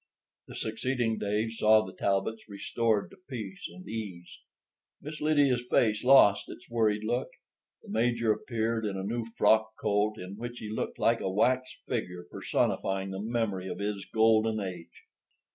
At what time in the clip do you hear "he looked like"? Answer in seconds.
10.57-11.21